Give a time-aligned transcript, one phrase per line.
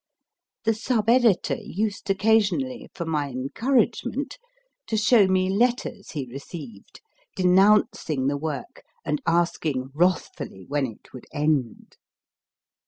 [0.63, 4.39] The sub editor used occasionally, for my encouragement,
[4.87, 7.01] to show me letters he received,
[7.35, 11.97] denouncing the work, and asking wrathfully when it would end.